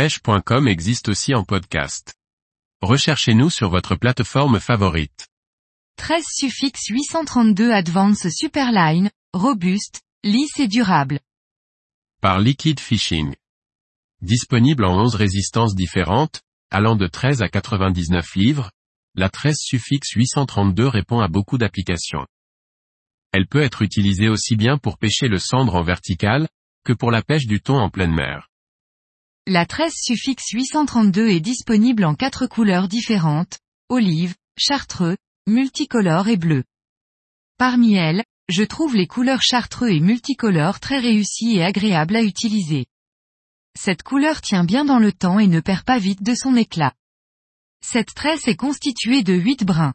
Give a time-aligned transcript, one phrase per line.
[0.00, 2.14] pêche.com existe aussi en podcast.
[2.80, 5.28] Recherchez-nous sur votre plateforme favorite.
[5.98, 11.20] 13 suffixe 832 Advance Superline, robuste, lisse et durable.
[12.22, 13.34] Par Liquid Fishing.
[14.22, 16.40] Disponible en 11 résistances différentes,
[16.70, 18.70] allant de 13 à 99 livres,
[19.14, 22.26] la 13 suffixe 832 répond à beaucoup d'applications.
[23.32, 26.48] Elle peut être utilisée aussi bien pour pêcher le cendre en vertical,
[26.86, 28.49] que pour la pêche du thon en pleine mer.
[29.52, 33.58] La 13 suffixe 832 est disponible en quatre couleurs différentes,
[33.88, 35.16] olive, chartreux,
[35.48, 36.62] multicolore et bleu.
[37.58, 42.86] Parmi elles, je trouve les couleurs chartreux et multicolores très réussies et agréables à utiliser.
[43.76, 46.94] Cette couleur tient bien dans le temps et ne perd pas vite de son éclat.
[47.84, 49.94] Cette tresse est constituée de 8 brins.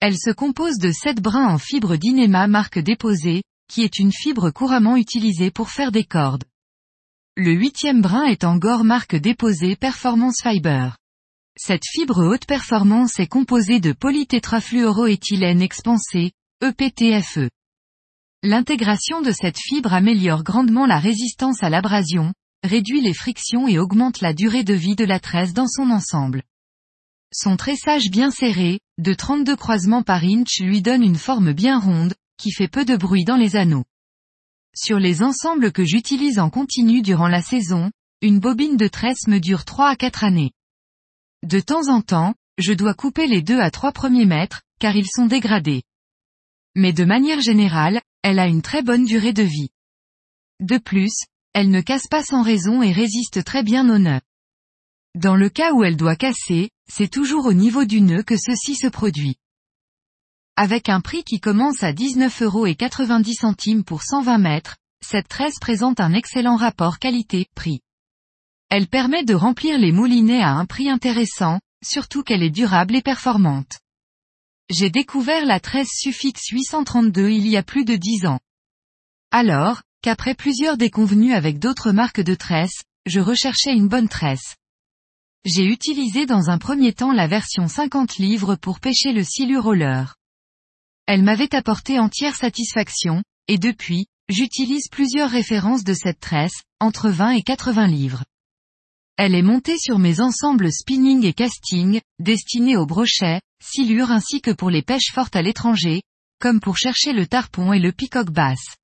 [0.00, 4.50] Elle se compose de 7 brins en fibre d'inéma marque déposée, qui est une fibre
[4.50, 6.44] couramment utilisée pour faire des cordes.
[7.36, 10.96] Le huitième brin est en gore marque déposée Performance Fiber.
[11.56, 17.48] Cette fibre haute performance est composée de polytétrafluoroéthylène expansé, EPTFE.
[18.42, 22.32] L'intégration de cette fibre améliore grandement la résistance à l'abrasion,
[22.64, 26.42] réduit les frictions et augmente la durée de vie de la tresse dans son ensemble.
[27.32, 32.14] Son tressage bien serré, de 32 croisements par inch lui donne une forme bien ronde,
[32.38, 33.84] qui fait peu de bruit dans les anneaux.
[34.74, 37.90] Sur les ensembles que j'utilise en continu durant la saison,
[38.22, 40.52] une bobine de tresse me dure 3 à 4 années.
[41.42, 45.08] De temps en temps, je dois couper les 2 à 3 premiers mètres, car ils
[45.08, 45.82] sont dégradés.
[46.76, 49.70] Mais de manière générale, elle a une très bonne durée de vie.
[50.60, 54.20] De plus, elle ne casse pas sans raison et résiste très bien aux nœuds.
[55.16, 58.76] Dans le cas où elle doit casser, c'est toujours au niveau du nœud que ceci
[58.76, 59.36] se produit.
[60.62, 66.12] Avec un prix qui commence à 19,90 euros pour 120 mètres, cette tresse présente un
[66.12, 67.80] excellent rapport qualité-prix.
[68.68, 73.00] Elle permet de remplir les moulinets à un prix intéressant, surtout qu'elle est durable et
[73.00, 73.78] performante.
[74.68, 78.40] J'ai découvert la tresse Suffix 832 il y a plus de 10 ans.
[79.30, 84.56] Alors, qu'après plusieurs déconvenues avec d'autres marques de tresses, je recherchais une bonne tresse.
[85.46, 90.16] J'ai utilisé dans un premier temps la version 50 livres pour pêcher le silure roller.
[91.12, 97.30] Elle m'avait apporté entière satisfaction, et depuis, j'utilise plusieurs références de cette tresse, entre 20
[97.30, 98.22] et 80 livres.
[99.16, 104.52] Elle est montée sur mes ensembles spinning et casting, destinés aux brochets, silures ainsi que
[104.52, 106.02] pour les pêches fortes à l'étranger,
[106.38, 108.76] comme pour chercher le tarpon et le picoque basse.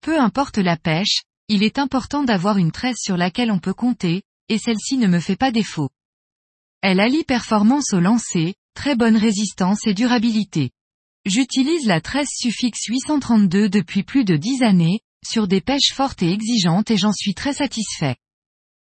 [0.00, 4.22] Peu importe la pêche, il est important d'avoir une tresse sur laquelle on peut compter,
[4.48, 5.90] et celle-ci ne me fait pas défaut.
[6.82, 10.70] Elle allie performance au lancer, très bonne résistance et durabilité.
[11.24, 16.32] J'utilise la tresse suffixe 832 depuis plus de 10 années, sur des pêches fortes et
[16.32, 18.16] exigeantes et j'en suis très satisfait.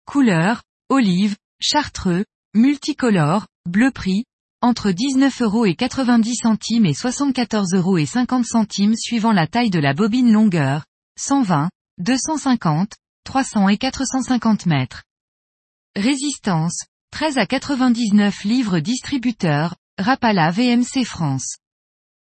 [0.06, 2.26] Couleur, olive, chartreux,
[2.56, 4.26] multicolore, bleu prix,
[4.62, 10.86] entre 19,90 euros et 74,50 euros suivant la taille de la bobine longueur,
[11.20, 11.70] 120,
[12.00, 12.94] 250,
[13.24, 15.04] 300 et 450 mètres.
[15.96, 21.58] Résistance, 13 à 99 livres distributeur, Rapala VMC France.